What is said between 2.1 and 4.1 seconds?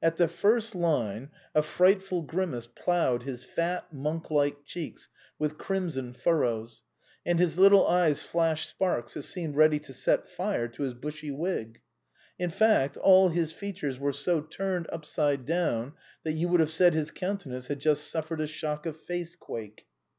grimace ploughed his fat,